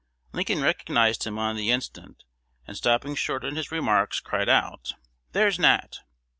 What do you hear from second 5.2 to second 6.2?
"There's Nat!"